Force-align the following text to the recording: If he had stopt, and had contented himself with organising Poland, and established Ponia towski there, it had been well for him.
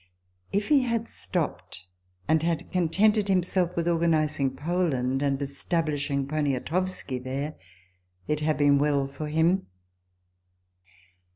If 0.51 0.69
he 0.69 0.81
had 0.81 1.07
stopt, 1.07 1.85
and 2.27 2.41
had 2.41 2.71
contented 2.71 3.27
himself 3.27 3.75
with 3.75 3.87
organising 3.87 4.55
Poland, 4.55 5.21
and 5.21 5.39
established 5.39 6.09
Ponia 6.27 6.59
towski 6.59 7.23
there, 7.23 7.53
it 8.27 8.39
had 8.39 8.57
been 8.57 8.79
well 8.79 9.05
for 9.05 9.27
him. 9.27 9.67